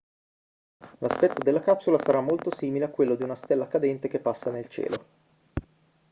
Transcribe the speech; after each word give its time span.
l'aspetto 0.97 1.43
della 1.43 1.61
capsula 1.61 1.99
sarà 1.99 2.21
molto 2.21 2.51
simile 2.51 2.85
a 2.85 2.89
quello 2.89 3.13
di 3.13 3.21
una 3.21 3.35
stella 3.35 3.67
cadente 3.67 4.07
che 4.07 4.19
passa 4.19 4.49
nel 4.49 4.67
cielo 4.67 5.05